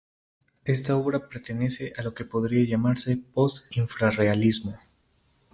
[0.65, 4.79] Esta obra pertenece a lo que podría llamarse post-infrarrealismo.